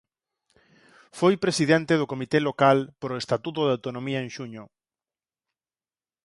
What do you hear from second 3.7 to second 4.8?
Autonomía en xuño.